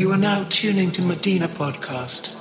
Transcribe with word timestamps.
You 0.00 0.12
are 0.12 0.16
now 0.16 0.46
tuning 0.48 0.90
to 0.92 1.02
Medina 1.02 1.46
Podcast. 1.46 2.39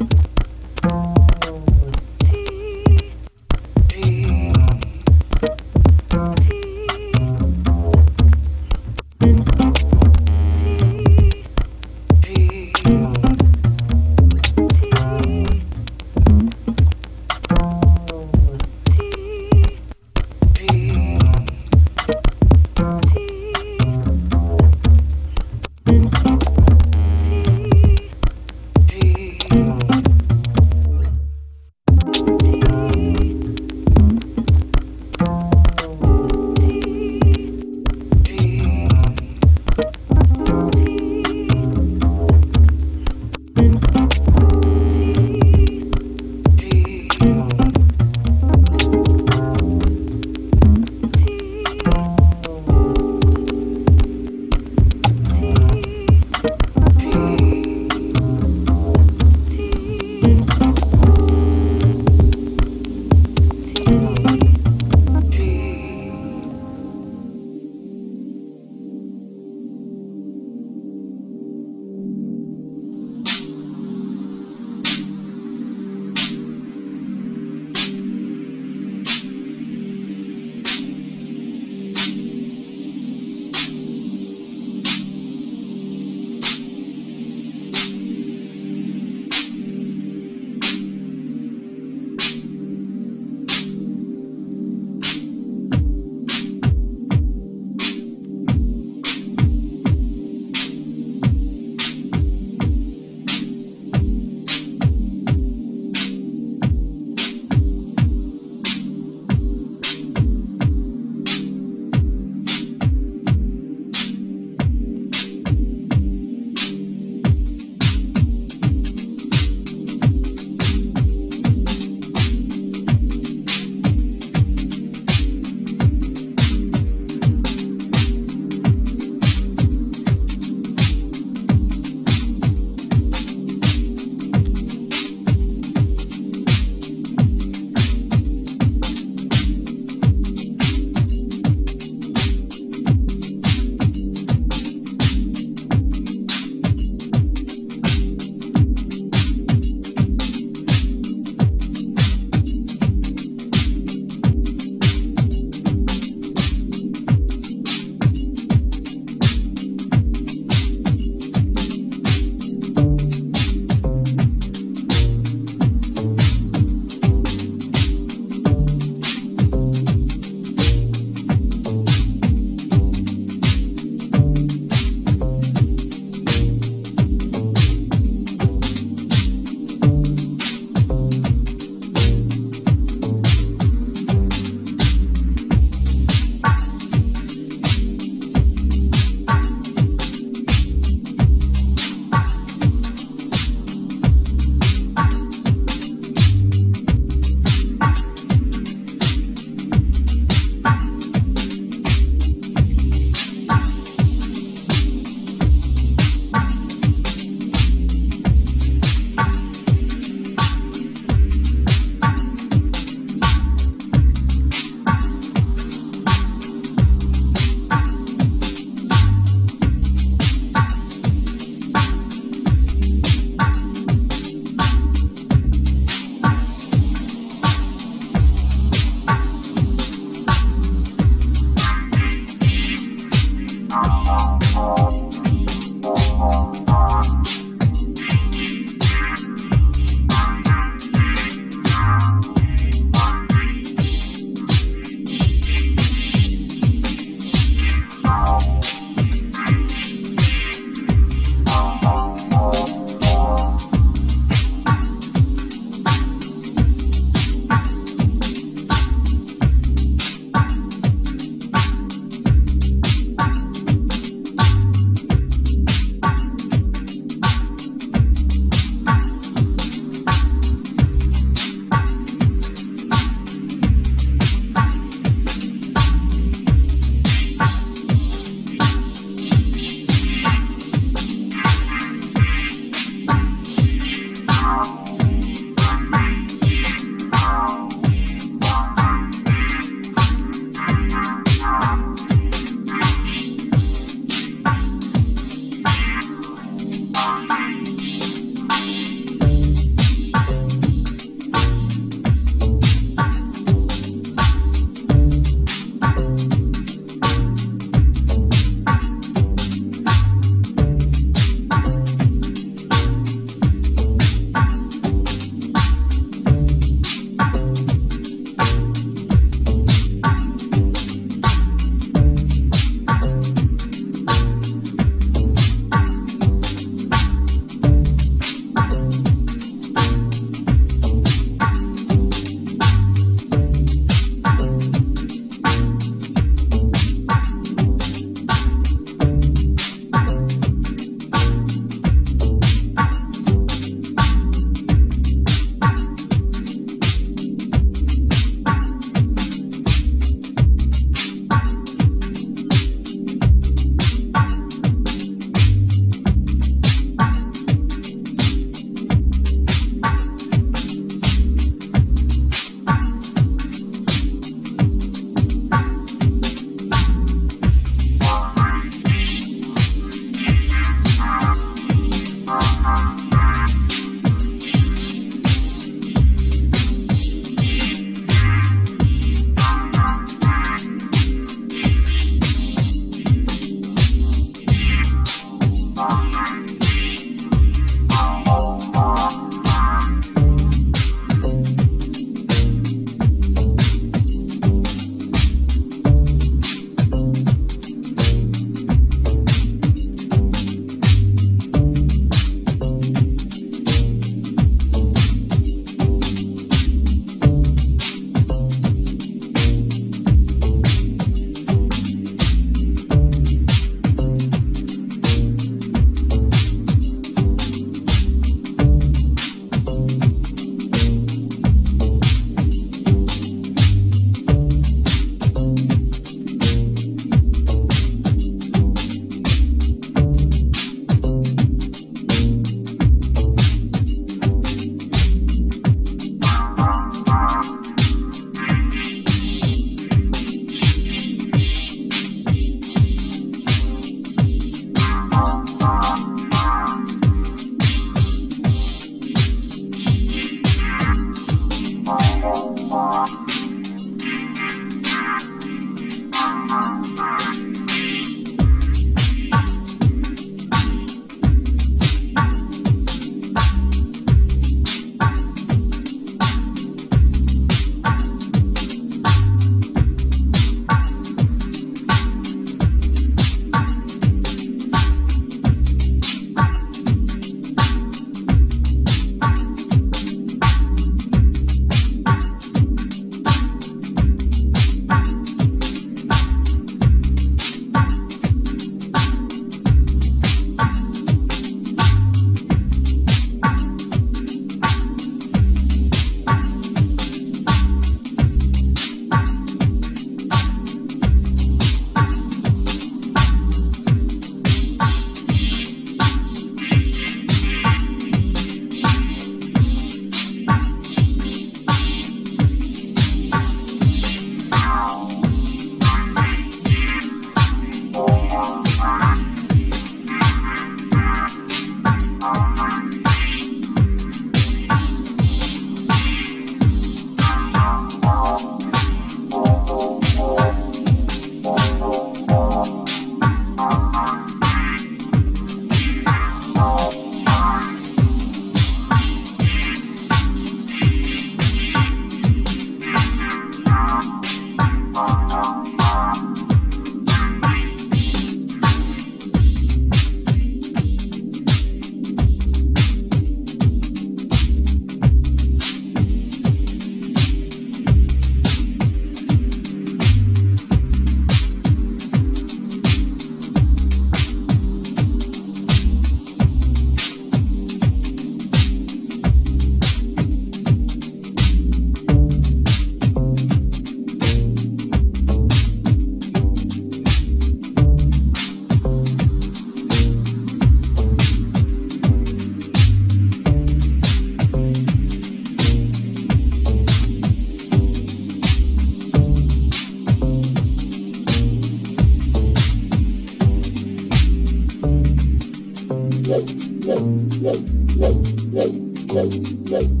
Thank 599.13 600.00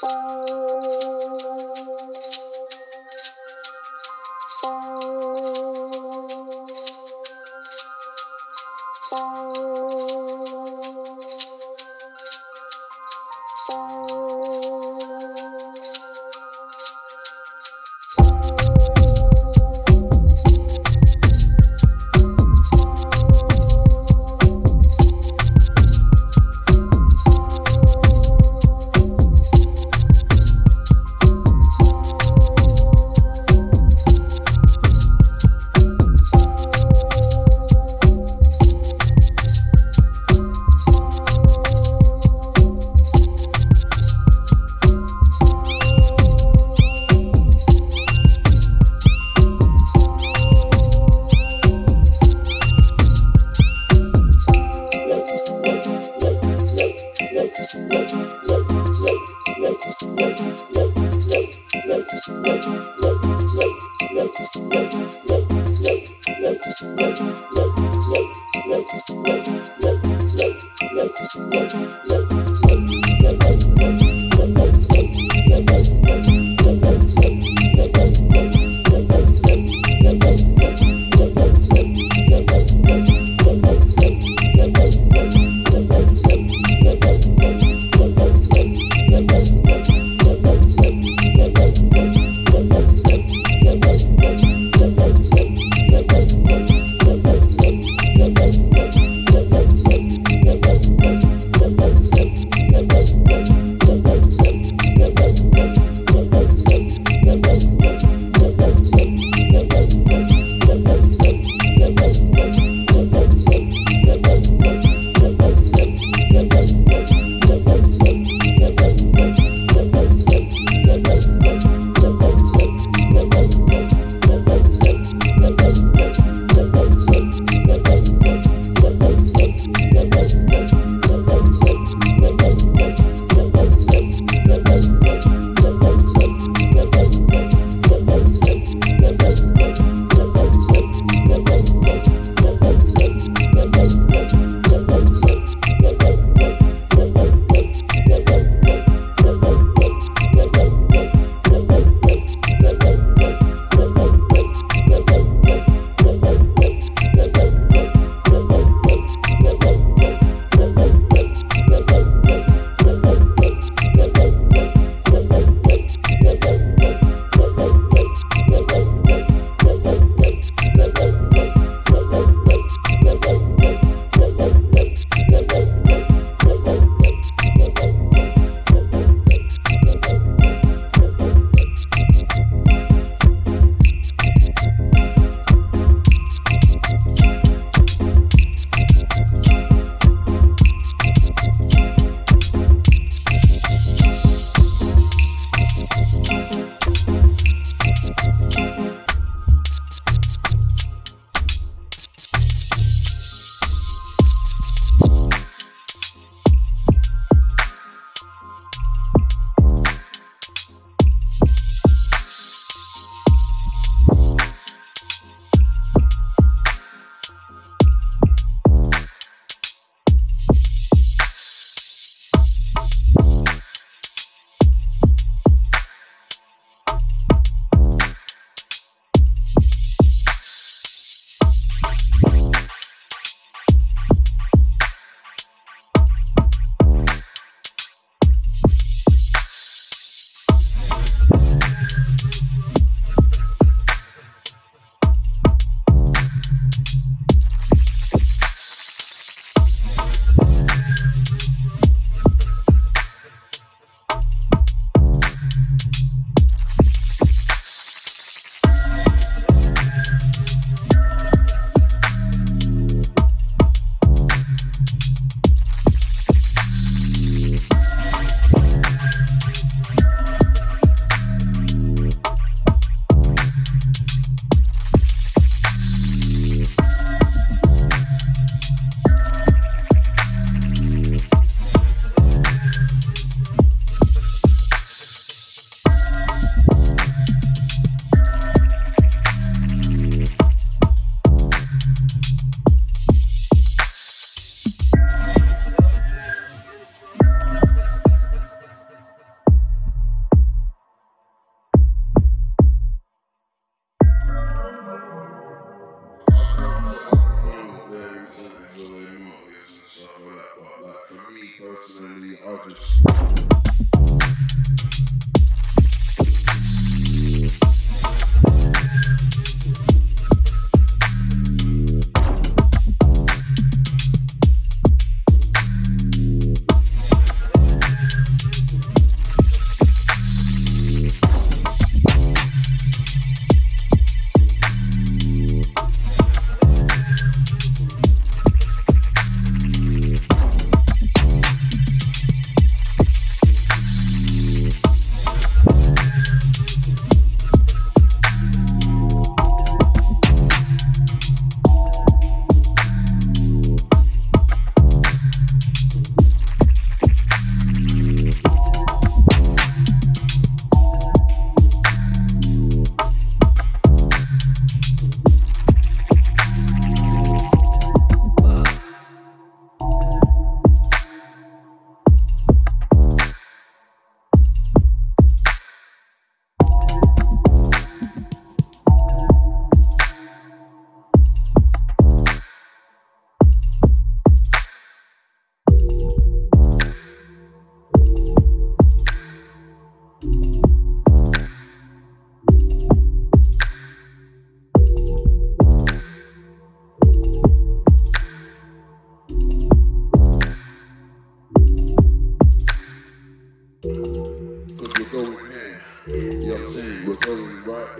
Thank. 0.00 0.35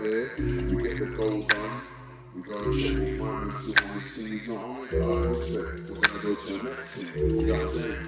There. 0.03 0.31
We 0.37 0.83
get 0.83 0.99
the 0.99 1.05
goal 1.17 1.41
done. 1.41 1.81
Respect. 3.95 4.49
Oh, 4.49 4.77
we're 4.79 4.87
to 4.87 6.19
go 6.21 6.35
to 6.35 6.53
the 6.53 6.63
next. 6.63 7.15
You 7.15 7.27
know 7.29 7.53
what 7.53 7.63
I'm 7.63 7.69
saying? 7.69 8.05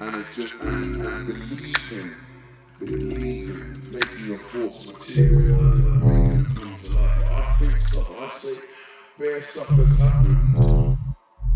And 0.00 0.16
it's 0.16 0.36
just, 0.36 0.54
and, 0.54 0.96
and 0.96 1.26
believing, 1.26 2.10
believing, 2.80 3.82
making 3.92 4.26
your 4.26 4.38
thoughts 4.38 4.92
materialize, 4.92 5.88
like 5.88 6.02
making 6.02 6.28
them 6.28 6.56
come 6.56 6.74
to 6.74 6.96
life. 6.96 7.30
I 7.30 7.56
think 7.60 7.80
stuff. 7.80 8.10
I 8.20 8.26
say 8.26 8.60
bare 9.18 9.42
stuff 9.42 9.68
that's 9.76 10.00
happened. 10.00 10.98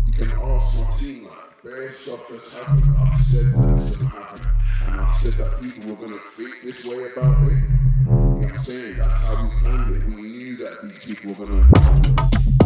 You 0.07 0.13
can 0.13 0.31
ask 0.31 0.79
my 0.79 0.87
team 0.95 1.25
like 1.25 1.63
bare 1.63 1.91
stuff 1.91 2.27
that's 2.29 2.59
happened. 2.59 2.95
I 2.97 3.09
said 3.09 3.53
that's 3.53 3.95
gonna 3.97 4.09
happen. 4.09 4.47
And 4.87 5.01
I 5.01 5.07
said 5.07 5.33
that 5.33 5.61
people 5.61 5.89
were 5.95 6.07
gonna 6.07 6.21
think 6.31 6.55
this 6.63 6.85
way 6.85 7.11
about 7.11 7.43
it. 7.43 7.51
You 7.51 8.05
know 8.05 8.37
what 8.37 8.51
I'm 8.51 8.57
saying? 8.57 8.88
That's 9.69 9.87
how 9.87 9.93
we 9.93 9.99
planned 9.99 10.03
it. 10.03 10.15
We 10.15 10.29
knew 10.29 10.57
that 10.57 10.81
these 10.83 11.05
people 11.05 11.33
were 11.33 11.45
gonna 11.45 12.58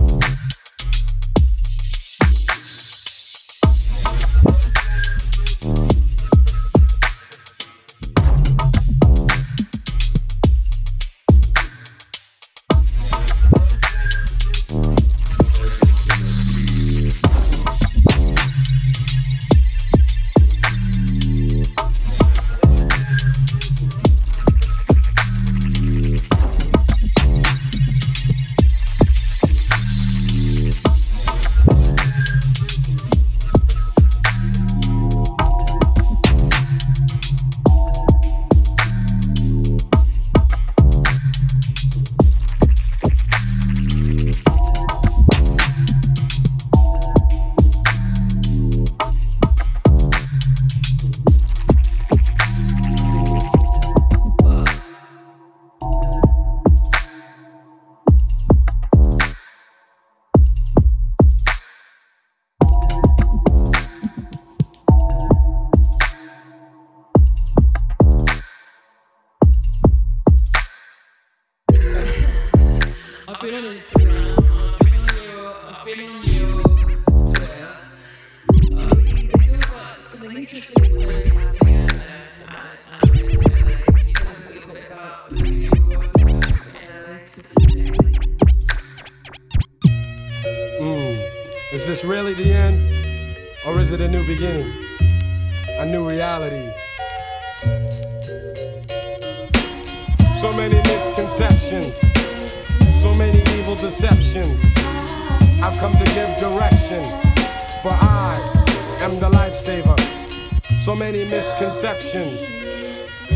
So 110.94 111.00
many 111.00 111.24
misconceptions, 111.26 112.40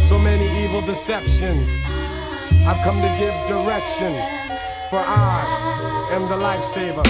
so 0.07 0.19
many 0.19 0.63
evil 0.63 0.79
deceptions. 0.81 1.67
I've 1.87 2.83
come 2.83 3.01
to 3.01 3.15
give 3.17 3.33
direction, 3.47 4.13
for 4.91 4.99
I 4.99 6.07
am 6.11 6.29
the 6.29 6.35
lifesaver. 6.35 7.03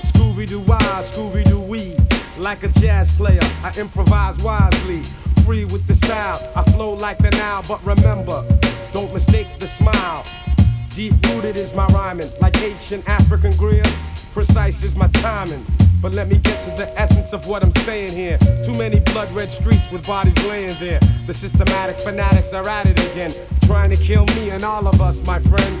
Scooby 0.00 0.48
Doo 0.48 0.58
why, 0.58 0.80
Scooby 1.02 1.44
Doo 1.44 1.60
wee. 1.60 1.96
Like 2.36 2.64
a 2.64 2.68
jazz 2.68 3.12
player, 3.12 3.38
I 3.62 3.72
improvise 3.78 4.36
wisely. 4.42 5.04
Free 5.46 5.66
with 5.66 5.86
the 5.86 5.94
style, 5.94 6.50
I 6.56 6.64
flow 6.72 6.94
like 6.94 7.18
the 7.18 7.30
Nile. 7.30 7.62
But 7.68 7.86
remember, 7.86 8.44
don't 8.90 9.12
mistake 9.14 9.60
the 9.60 9.68
smile. 9.68 10.24
Deep 10.94 11.14
rooted 11.26 11.56
is 11.56 11.76
my 11.76 11.86
rhyming, 11.86 12.28
like 12.40 12.60
ancient 12.60 13.08
African 13.08 13.52
griots. 13.52 13.96
Precise 14.32 14.82
is 14.82 14.96
my 14.96 15.06
timing. 15.06 15.64
But 16.02 16.14
let 16.14 16.26
me 16.26 16.36
get 16.36 16.60
to 16.62 16.70
the 16.70 16.92
essence 17.00 17.32
of 17.32 17.46
what 17.46 17.62
I'm 17.62 17.70
saying 17.70 18.10
here. 18.12 18.36
Too 18.64 18.74
many 18.74 18.98
blood 18.98 19.30
red 19.30 19.52
streets 19.52 19.88
with 19.92 20.04
bodies 20.04 20.36
laying 20.46 20.76
there. 20.80 20.98
The 21.28 21.32
systematic 21.32 21.96
fanatics 22.00 22.52
are 22.52 22.68
at 22.68 22.86
it 22.86 22.98
again, 22.98 23.32
trying 23.62 23.90
to 23.90 23.96
kill 23.96 24.26
me 24.26 24.50
and 24.50 24.64
all 24.64 24.88
of 24.88 25.00
us, 25.00 25.24
my 25.24 25.38
friend. 25.38 25.78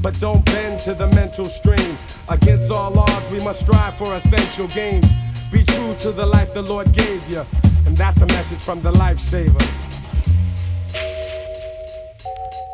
But 0.00 0.18
don't 0.18 0.42
bend 0.46 0.80
to 0.80 0.94
the 0.94 1.08
mental 1.08 1.44
stream. 1.44 1.98
Against 2.30 2.70
all 2.70 2.98
odds, 2.98 3.30
we 3.30 3.38
must 3.44 3.60
strive 3.60 3.96
for 3.96 4.14
essential 4.14 4.66
gains. 4.68 5.12
Be 5.52 5.62
true 5.62 5.94
to 5.96 6.10
the 6.10 6.24
life 6.24 6.54
the 6.54 6.62
Lord 6.62 6.92
gave 6.92 7.28
you. 7.28 7.44
And 7.84 7.94
that's 7.94 8.22
a 8.22 8.26
message 8.26 8.60
from 8.60 8.80
the 8.80 8.92
lifesaver. 8.92 9.58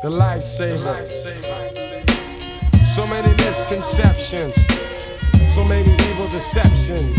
The 0.03 0.09
lifesaver. 0.09 1.05
So 2.85 3.05
many 3.07 3.35
misconceptions, 3.43 4.55
so 5.57 5.63
many 5.63 5.91
evil 6.11 6.27
deceptions. 6.29 7.17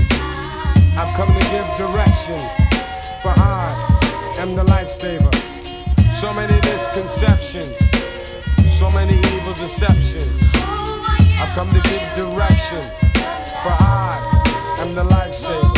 I've 0.97 1.13
come 1.17 1.27
to 1.27 1.45
give 1.51 1.67
direction, 1.77 2.39
for 3.21 3.35
I 3.35 4.37
am 4.39 4.55
the 4.55 4.63
lifesaver. 4.63 5.35
So 6.13 6.33
many 6.33 6.55
misconceptions, 6.61 7.77
so 8.65 8.93
many 8.93 9.19
evil 9.35 9.55
deceptions. 9.55 10.41
I've 10.55 11.53
come 11.57 11.73
to 11.73 11.81
give 11.81 12.05
direction. 12.15 12.83
For 13.63 13.75
I 13.75 14.77
am 14.79 14.95
the 14.95 15.03
lifesaver. 15.03 15.78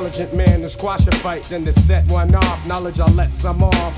Intelligent 0.00 0.34
man 0.34 0.62
to 0.62 0.68
squash 0.68 1.06
a 1.06 1.14
fight 1.16 1.42
than 1.44 1.62
to 1.62 1.72
set 1.72 2.10
one 2.10 2.34
off. 2.34 2.66
Knowledge, 2.66 3.00
I'll 3.00 3.12
let 3.12 3.34
some 3.34 3.62
off. 3.62 3.94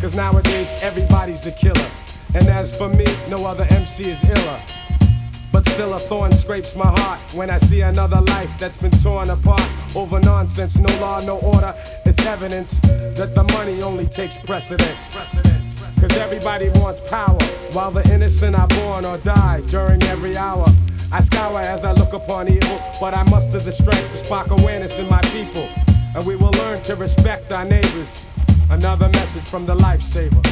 Cause 0.00 0.14
nowadays 0.14 0.72
everybody's 0.80 1.44
a 1.46 1.50
killer. 1.50 1.90
And 2.34 2.46
as 2.46 2.76
for 2.76 2.88
me, 2.88 3.04
no 3.28 3.44
other 3.44 3.64
MC 3.64 4.04
is 4.04 4.22
iller. 4.22 4.60
But 5.50 5.64
still, 5.64 5.94
a 5.94 5.98
thorn 5.98 6.32
scrapes 6.32 6.76
my 6.76 6.86
heart 6.86 7.20
when 7.34 7.50
I 7.50 7.56
see 7.56 7.80
another 7.80 8.20
life 8.20 8.50
that's 8.56 8.76
been 8.76 8.92
torn 9.02 9.30
apart 9.30 9.68
over 9.96 10.20
nonsense. 10.20 10.78
No 10.78 10.94
law, 11.00 11.20
no 11.20 11.38
order. 11.40 11.74
It's 12.06 12.20
evidence 12.20 12.78
that 12.80 13.34
the 13.34 13.42
money 13.42 13.82
only 13.82 14.06
takes 14.06 14.38
precedence. 14.38 15.12
Cause 15.12 16.16
everybody 16.18 16.68
wants 16.68 17.00
power, 17.00 17.42
while 17.72 17.90
the 17.90 18.08
innocent 18.14 18.54
are 18.54 18.68
born 18.68 19.04
or 19.04 19.18
die 19.18 19.60
during 19.66 20.02
every 20.04 20.36
hour. 20.36 20.66
I 21.14 21.20
scour 21.20 21.60
as 21.60 21.84
I 21.84 21.92
look 21.92 22.14
upon 22.14 22.48
evil, 22.48 22.80
but 22.98 23.12
I 23.12 23.22
muster 23.24 23.58
the 23.58 23.70
strength 23.70 24.12
to 24.12 24.16
spark 24.16 24.50
awareness 24.50 24.98
in 24.98 25.10
my 25.10 25.20
people. 25.20 25.68
And 26.14 26.24
we 26.24 26.36
will 26.36 26.52
learn 26.52 26.82
to 26.84 26.96
respect 26.96 27.52
our 27.52 27.66
neighbors. 27.66 28.28
Another 28.70 29.10
message 29.10 29.42
from 29.42 29.66
the 29.66 29.74
lifesaver. 29.74 30.42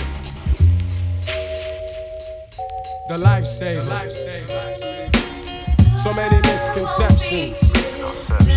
The 3.08 3.16
lifesaver. 3.16 3.86
So 5.96 6.12
many 6.12 6.36
misconceptions, 6.42 7.58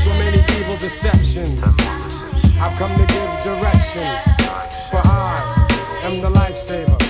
so 0.03 0.09
many 0.09 0.43
evil 0.59 0.77
deceptions. 0.77 1.63
I've 2.59 2.77
come 2.77 2.91
to 2.97 3.05
give 3.05 3.43
direction, 3.43 4.07
for 4.91 5.01
I 5.03 5.99
am 6.03 6.19
the 6.19 6.29
lifesaver. 6.29 7.01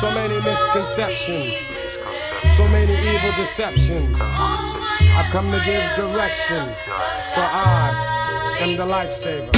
So 0.00 0.10
many 0.12 0.40
misconceptions, 0.40 1.54
so 2.56 2.68
many 2.68 2.92
evil 2.92 3.32
deceptions. 3.32 4.16
I've 4.20 5.30
come 5.32 5.50
to 5.50 5.60
give 5.64 5.96
direction, 5.96 6.72
for 7.34 7.42
I 7.42 8.56
am 8.60 8.76
the 8.76 8.84
lifesaver. 8.84 9.50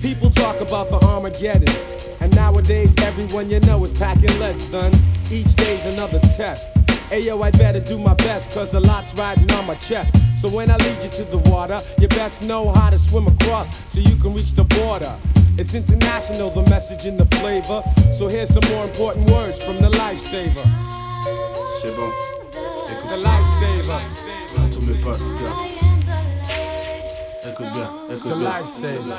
People 0.00 0.30
talk 0.30 0.60
about 0.60 0.88
the 0.88 1.04
Armageddon, 1.04 1.74
and 2.20 2.32
nowadays 2.36 2.94
everyone 2.98 3.50
you 3.50 3.58
know 3.60 3.82
is 3.82 3.90
packing 3.90 4.38
lead, 4.38 4.60
son. 4.60 4.92
Each 5.32 5.52
day's 5.56 5.84
another 5.84 6.20
test. 6.36 6.72
Ayo, 7.10 7.44
I 7.44 7.50
better 7.50 7.80
do 7.80 7.98
my 7.98 8.14
best, 8.14 8.52
cause 8.52 8.74
a 8.74 8.80
lot's 8.80 9.12
riding 9.14 9.50
on 9.52 9.66
my 9.66 9.74
chest. 9.74 10.14
So 10.36 10.48
when 10.48 10.70
I 10.70 10.76
lead 10.76 11.02
you 11.02 11.08
to 11.08 11.24
the 11.24 11.38
water, 11.50 11.80
you 11.98 12.06
best 12.06 12.40
know 12.42 12.68
how 12.68 12.90
to 12.90 12.98
swim 12.98 13.26
across 13.26 13.68
so 13.92 13.98
you 13.98 14.14
can 14.14 14.32
reach 14.32 14.52
the 14.52 14.64
border. 14.64 15.16
It's 15.58 15.74
international, 15.74 16.50
the 16.50 16.68
message 16.70 17.04
and 17.04 17.18
the 17.18 17.26
flavor. 17.36 17.82
So 18.12 18.28
here's 18.28 18.50
some 18.50 18.64
more 18.70 18.84
important 18.84 19.28
words 19.28 19.60
from 19.60 19.82
the 19.82 19.88
lifesaver. 19.88 21.05
C'est 21.86 21.94
bon. 21.94 22.10
The 22.50 23.22
lifesaver. 23.22 23.92
À 24.56 24.68
tous 24.72 24.80
mes 24.80 24.94
potes, 24.94 25.20
gars. 25.20 25.56
Écoute 27.48 27.66
bien, 27.72 27.90
écoute 28.10 28.32
The 28.32 28.38
bien. 28.38 28.58
lifesaver. 28.58 29.14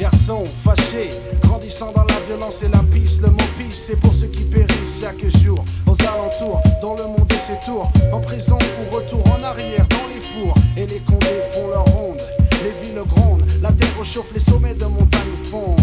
Garçon 0.00 0.44
fâché, 0.64 1.10
grandissant 1.42 1.92
dans 1.92 2.04
la 2.04 2.18
violence 2.26 2.62
et 2.62 2.68
la 2.68 2.80
pisse, 2.92 3.20
le 3.20 3.28
mot 3.30 3.38
pisse, 3.58 3.86
c'est 3.86 3.96
pour 3.96 4.12
ceux 4.12 4.26
qui 4.26 4.42
périssent 4.42 5.00
chaque 5.00 5.24
jour. 5.40 5.64
Aux 5.86 6.02
alentours, 6.02 6.60
dans 6.82 6.96
le 6.96 7.04
monde 7.04 7.30
et 7.32 7.38
ses 7.38 7.58
tours, 7.64 7.90
en 8.12 8.20
prison 8.20 8.58
ou 8.58 8.94
retour 8.94 9.22
en 9.32 9.42
arrière 9.44 9.86
dans 9.88 10.06
les 10.12 10.20
fours. 10.20 10.54
Et 10.76 10.86
les 10.86 10.98
condés 11.00 11.42
font 11.52 11.68
leur 11.68 11.84
ronde, 11.84 12.20
les 12.64 12.86
villes 12.86 13.02
grondent, 13.06 13.46
la 13.62 13.70
terre 13.70 14.04
chauffe, 14.04 14.32
les 14.34 14.40
sommets 14.40 14.74
de 14.74 14.84
montagne 14.84 15.36
fondent. 15.48 15.80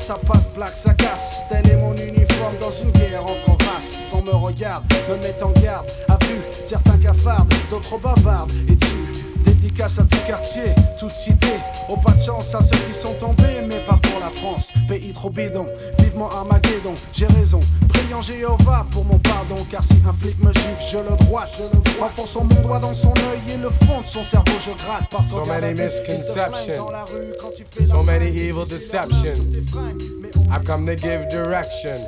Ça 0.00 0.18
passe, 0.26 0.50
black, 0.54 0.76
ça 0.76 0.92
casse. 0.92 1.46
Tel 1.48 1.66
est 1.70 1.76
mon 1.76 1.94
uniforme 1.94 2.56
dans 2.60 2.70
une 2.70 2.90
guerre 2.90 3.22
entre 3.22 3.64
races. 3.64 4.12
On 4.12 4.22
me 4.22 4.32
regarde, 4.32 4.84
me 5.08 5.16
met 5.16 5.42
en 5.42 5.50
garde. 5.60 5.86
A 6.08 6.18
vu 6.26 6.34
certains 6.64 6.98
cafardent, 6.98 7.54
d'autres 7.70 7.98
bavardent. 7.98 8.52
Et 8.68 8.76
tu 8.76 8.94
Dédicace 9.44 9.98
à 10.00 10.02
tout 10.02 10.18
quartier, 10.26 10.74
toute 10.98 11.12
cité. 11.12 11.54
Au 11.88 11.96
pas 11.96 12.12
de 12.12 12.20
chance 12.20 12.54
à 12.54 12.60
ceux 12.60 12.76
qui 12.88 12.92
sont 12.92 13.14
tombés, 13.14 13.62
mais 13.66 13.78
pas 13.86 13.98
pour 14.02 14.13
la 14.24 14.30
France. 14.30 14.72
Pays 14.88 15.12
trop 15.12 15.30
bidon, 15.30 15.66
vivement 15.98 16.30
Armageddon. 16.30 16.94
J'ai 17.12 17.26
raison, 17.26 17.60
priant 17.88 18.20
Jéhovah 18.20 18.86
pour 18.90 19.04
mon 19.04 19.18
pardon. 19.18 19.56
Car 19.70 19.84
si 19.84 19.94
un 20.08 20.12
flic 20.12 20.42
me 20.42 20.52
juge, 20.52 20.90
je 20.90 20.98
le 20.98 21.16
droite. 21.24 21.50
Je 21.56 21.64
le. 21.64 22.02
Enfonçant 22.02 22.44
mon 22.44 22.60
doigt 22.62 22.78
dans 22.78 22.94
son 22.94 23.10
œil 23.10 23.54
et 23.54 23.56
le 23.56 23.70
fond 23.70 24.00
de 24.00 24.06
son 24.06 24.24
cerveau, 24.24 24.58
je 24.58 24.70
gratte. 24.82 25.08
Parce 25.10 25.28
So 25.28 25.40
qu'en 25.40 25.46
many 25.46 25.74
misconceptions. 25.74 26.86
So 27.86 28.02
many 28.02 28.28
evil 28.28 28.64
deceptions. 28.64 29.72
I've 30.50 30.64
come 30.64 30.86
to 30.86 30.94
give 30.94 31.28
direction, 31.28 31.98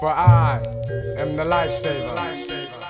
for 0.00 0.10
I 0.10 0.60
am 1.18 1.36
the 1.36 1.44
lifesaver. 1.44 2.89